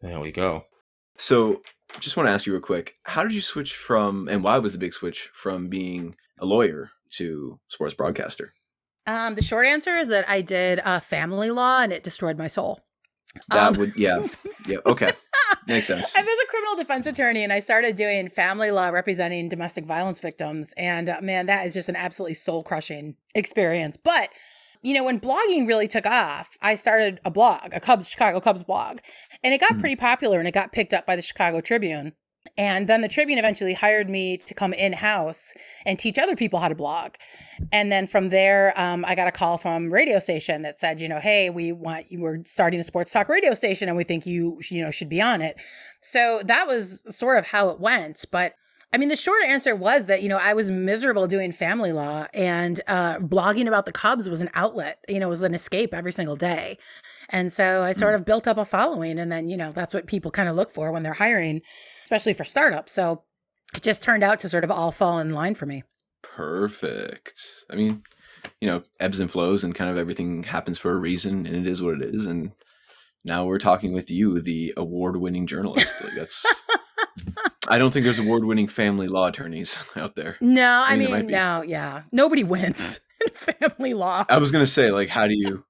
[0.00, 0.64] There we go.
[1.16, 1.62] So,
[2.00, 4.72] just want to ask you real quick how did you switch from, and why was
[4.72, 8.52] the big switch from being a lawyer to sports broadcaster?
[9.06, 12.46] Um, the short answer is that I did uh, family law and it destroyed my
[12.46, 12.80] soul.
[13.48, 14.26] That um, would, yeah,
[14.66, 15.12] yeah, okay,
[15.66, 16.14] makes sense.
[16.16, 20.20] I was a criminal defense attorney, and I started doing family law representing domestic violence
[20.20, 23.96] victims, and uh, man, that is just an absolutely soul crushing experience.
[23.96, 24.30] But
[24.82, 28.62] you know, when blogging really took off, I started a blog, a Cubs Chicago Cubs
[28.62, 28.98] blog,
[29.42, 29.80] and it got mm-hmm.
[29.80, 32.12] pretty popular, and it got picked up by the Chicago Tribune.
[32.56, 36.60] And then the Tribune eventually hired me to come in house and teach other people
[36.60, 37.14] how to blog.
[37.72, 41.08] And then from there, um, I got a call from radio station that said, you
[41.08, 42.20] know, hey, we want you.
[42.20, 45.20] We're starting a sports talk radio station, and we think you, you know, should be
[45.20, 45.56] on it.
[46.00, 48.24] So that was sort of how it went.
[48.30, 48.54] But
[48.92, 52.28] I mean, the short answer was that, you know, I was miserable doing family law
[52.32, 56.12] and uh, blogging about the Cubs was an outlet, you know, was an escape every
[56.12, 56.78] single day.
[57.30, 58.20] And so I sort hmm.
[58.20, 59.18] of built up a following.
[59.18, 61.62] And then, you know, that's what people kind of look for when they're hiring
[62.04, 62.92] especially for startups.
[62.92, 63.22] So
[63.74, 65.82] it just turned out to sort of all fall in line for me.
[66.22, 67.40] Perfect.
[67.70, 68.02] I mean,
[68.60, 71.66] you know, ebbs and flows and kind of everything happens for a reason and it
[71.66, 72.26] is what it is.
[72.26, 72.52] And
[73.24, 75.94] now we're talking with you, the award winning journalist.
[76.02, 76.44] Like that's
[77.68, 80.36] I don't think there's award winning family law attorneys out there.
[80.40, 82.02] No, I, I mean, mean no, yeah.
[82.12, 83.00] Nobody wins.
[83.26, 84.24] in family law.
[84.28, 85.64] I was gonna say, like, how do you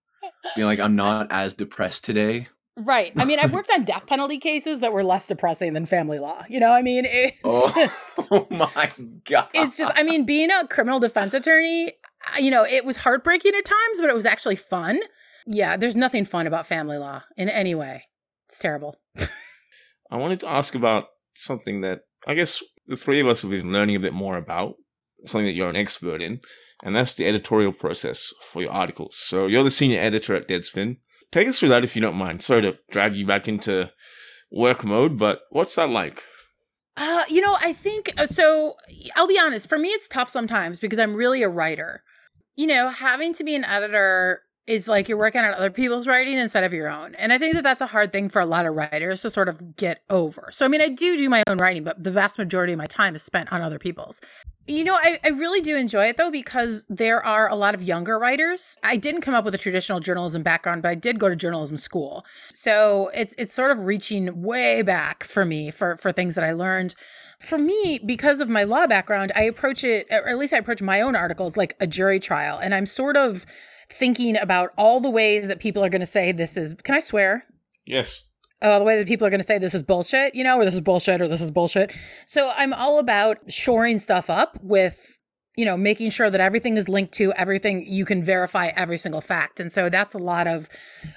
[0.57, 2.49] be like, I'm not as depressed today?
[2.77, 3.13] Right.
[3.17, 6.45] I mean, I've worked on death penalty cases that were less depressing than family law.
[6.49, 7.73] You know, I mean, it's Oh.
[7.75, 8.91] just Oh my
[9.25, 9.49] god!
[9.55, 11.93] it's just I mean, being a criminal defense attorney,
[12.35, 15.01] uh, you know, it was heartbreaking at times, but it was actually fun.
[15.47, 18.05] Yeah, there's nothing fun about family law in any way.
[18.49, 18.97] It's terrible.
[20.11, 23.73] I wanted to ask about something that I guess the three of us have been
[23.73, 24.75] learning a bit more about,
[25.27, 26.41] something that you're an expert in,
[26.83, 29.17] and that's the editorial process for your articles.
[29.17, 30.97] So you're the senior editor at Deadspin.
[31.35, 32.43] Take us through that if you don't mind.
[32.43, 33.91] Sorry to drag you back into
[34.53, 36.23] work mode, but what's that like?
[36.97, 38.75] Uh, you know, I think uh, so.
[39.17, 39.69] I'll be honest.
[39.69, 42.05] For me, it's tough sometimes because I'm really a writer.
[42.55, 46.39] You know, having to be an editor is like you're working on other people's writing
[46.39, 47.15] instead of your own.
[47.17, 49.49] And I think that that's a hard thing for a lot of writers to sort
[49.49, 50.49] of get over.
[50.53, 52.87] So, I mean, I do do my own writing, but the vast majority of my
[52.87, 54.23] time is spent on other people's.
[54.67, 57.83] You know, I, I really do enjoy it though, because there are a lot of
[57.83, 58.79] younger writers.
[58.83, 61.77] I didn't come up with a traditional journalism background, but I did go to journalism
[61.77, 62.25] school.
[62.51, 66.53] So it's it's sort of reaching way back for me for for things that I
[66.53, 66.95] learned.
[67.39, 70.81] For me, because of my law background, I approach it, or at least I approach
[70.81, 72.59] my own articles like a jury trial.
[72.59, 73.45] And I'm sort of
[73.91, 77.01] thinking about all the ways that people are going to say this is, can I
[77.01, 77.45] swear?
[77.87, 78.23] Yes.
[78.65, 80.65] uh, the way that people are going to say this is bullshit, you know, or
[80.65, 81.93] this is bullshit, or this is bullshit.
[82.27, 85.19] So I'm all about shoring stuff up with,
[85.57, 87.87] you know, making sure that everything is linked to everything.
[87.87, 90.69] You can verify every single fact, and so that's a lot of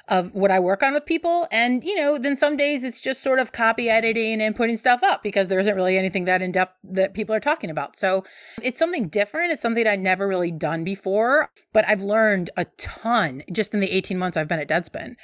[0.08, 1.48] of what I work on with people.
[1.52, 5.02] And you know, then some days it's just sort of copy editing and putting stuff
[5.04, 7.96] up because there isn't really anything that in depth that people are talking about.
[7.96, 8.24] So
[8.62, 9.52] it's something different.
[9.52, 13.92] It's something I'd never really done before, but I've learned a ton just in the
[13.92, 15.16] 18 months I've been at Deadspin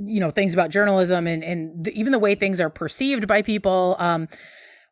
[0.00, 3.42] you know things about journalism and and the, even the way things are perceived by
[3.42, 4.28] people um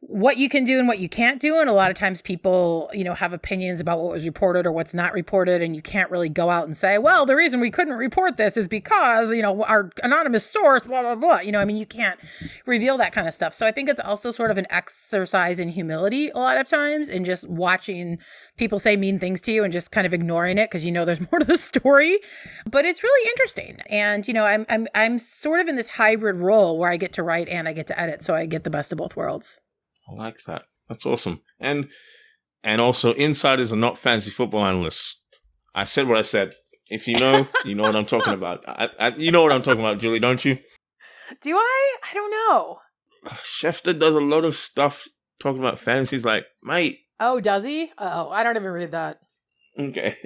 [0.00, 2.88] what you can do and what you can't do and a lot of times people
[2.92, 6.08] you know have opinions about what was reported or what's not reported and you can't
[6.08, 9.42] really go out and say well the reason we couldn't report this is because you
[9.42, 11.40] know our anonymous source blah blah blah.
[11.40, 12.18] You know i mean you can't
[12.64, 13.52] reveal that kind of stuff.
[13.52, 17.11] So i think it's also sort of an exercise in humility a lot of times
[17.11, 18.18] and just watching
[18.56, 21.04] people say mean things to you and just kind of ignoring it because you know
[21.04, 22.18] there's more to the story.
[22.70, 26.37] But it's really interesting and you know I'm, I'm i'm sort of in this hybrid
[26.37, 28.70] role where i get to write and i get to edit so i get the
[28.70, 29.61] best of both worlds
[30.11, 30.62] I like that.
[30.88, 31.40] That's awesome.
[31.61, 31.88] And
[32.64, 35.21] and also insiders are not fancy football analysts.
[35.75, 36.55] I said what I said.
[36.90, 38.64] If you know, you know what I'm talking about.
[38.66, 40.59] I, I, you know what I'm talking about, Julie, don't you?
[41.40, 42.79] do i i don't know
[43.42, 45.07] Schefter does a lot of stuff
[45.40, 46.25] talking about fantasies.
[46.25, 49.21] Like, mate, oh does he oh i don't even read that
[49.79, 50.16] okay,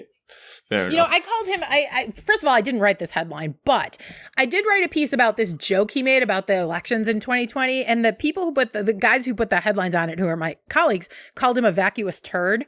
[0.68, 3.10] fair you know i called him I, I first of all i didn't write this
[3.10, 3.98] headline but
[4.36, 7.84] i did write a piece about this joke he made about the elections in 2020
[7.84, 10.26] and the people who put the, the guys who put the headlines on it who
[10.26, 12.66] are my colleagues called him a vacuous turd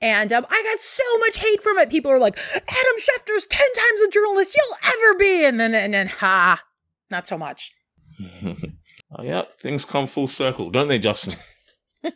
[0.00, 1.88] and um, I got so much hate from it.
[1.88, 5.44] People are like, Adam Schefter's 10 times the journalist you'll ever be.
[5.46, 6.62] And then, and then, ha,
[7.10, 7.72] not so much.
[8.44, 11.36] oh yeah, things come full circle, don't they, Justen?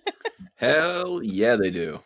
[0.56, 2.00] Hell yeah, they do.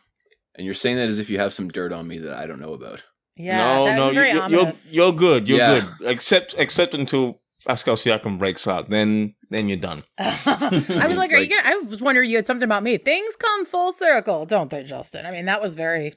[0.62, 2.60] And you're saying that as if you have some dirt on me that I don't
[2.60, 3.02] know about.
[3.34, 5.48] Yeah, no, that no, was very you, you're, you're good.
[5.48, 5.80] You're Yeah.
[5.98, 6.08] good.
[6.08, 10.04] Except except until Pascal Siakam breaks out, then then you're done.
[10.18, 11.62] I was like, are you gonna?
[11.68, 12.96] I was wondering you had something about me.
[12.96, 15.26] Things come full circle, don't they, Justen?
[15.26, 16.14] I mean, that was very,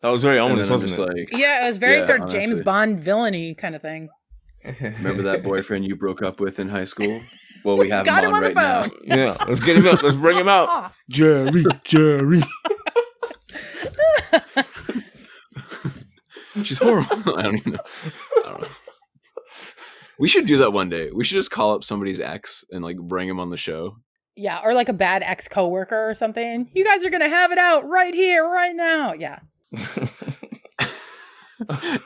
[0.00, 1.16] That was very ominous, then wasn't it?
[1.32, 2.62] like, yeah, it was very Yeah, sort of James.
[2.62, 4.08] Bond villainy kind of thing.
[4.80, 7.20] remember that boyfriend you broke up with in high school?
[7.64, 8.82] Well, we have Got him him on on the right now.
[8.84, 8.98] phone.
[9.04, 10.02] yeah, let's get him out.
[10.02, 10.92] Let's bring him out.
[11.10, 12.42] Jerry, Jerry.
[16.62, 17.08] She's horrible.
[17.38, 17.80] I don't even know.
[18.44, 18.68] I don't know.
[20.18, 21.10] We should do that one day.
[21.12, 23.96] We should just call up somebody's ex and like bring him on the show.
[24.36, 26.68] Yeah, or like a bad ex coworker or something.
[26.72, 29.12] You guys are gonna have it out right here, right now.
[29.12, 29.40] Yeah.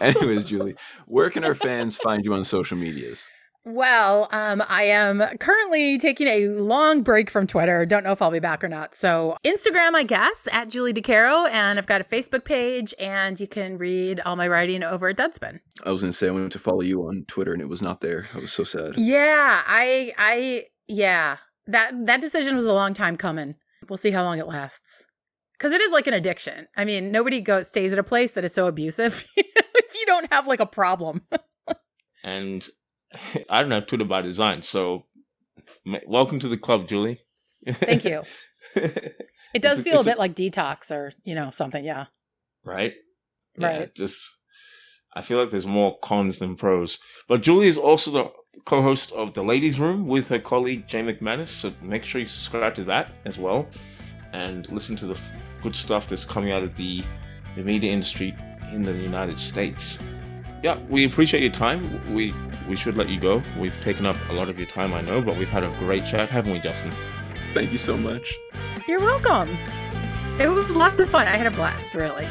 [0.01, 3.27] Anyways, Julie, where can our fans find you on social medias?
[3.69, 7.85] Well, um, I am currently taking a long break from Twitter.
[7.85, 8.95] Don't know if I'll be back or not.
[8.95, 13.47] So Instagram, I guess, at Julie DiCaro, and I've got a Facebook page, and you
[13.47, 15.61] can read all my writing over at Deadspin.
[15.85, 18.01] I was gonna say I went to follow you on Twitter and it was not
[18.01, 18.25] there.
[18.35, 18.95] I was so sad.
[18.97, 23.55] Yeah, I, I, yeah, that that decision was a long time coming.
[23.87, 25.05] We'll see how long it lasts,
[25.53, 26.69] because it is like an addiction.
[26.75, 30.33] I mean, nobody goes stays at a place that is so abusive if you don't
[30.33, 31.21] have like a problem.
[32.25, 32.67] and
[33.51, 35.07] I don't have Twitter by design, so
[36.07, 37.21] welcome to the club, Julie.
[37.67, 38.23] Thank you.
[39.55, 41.83] It does It's feel a it's a- bit like detox or you know something.
[41.83, 42.07] Yeah.
[42.67, 42.93] right?
[43.57, 43.93] Right.
[43.95, 44.23] just
[45.17, 46.99] I feel like there's more cons than pros.
[47.29, 48.31] But Julie is also the
[48.67, 52.75] co-host of the Ladies Room with her colleague Jay McManus, so make sure you subscribe
[52.75, 53.67] to that as well,
[54.35, 55.33] and listen to the f-
[55.63, 57.03] good stuff that's coming out of the
[57.57, 58.37] the media industry
[58.71, 59.99] in the United States.
[60.63, 62.15] Yeah, we appreciate your time.
[62.15, 62.35] We
[62.69, 63.43] we should let you go.
[63.59, 66.05] We've taken up a lot of your time, I know, but we've had a great
[66.05, 66.93] chat, haven't we, Justen?
[67.55, 68.39] Thank you so much.
[68.87, 69.57] You're welcome.
[70.39, 71.27] It was lots of fun.
[71.27, 72.29] I had a blast, really.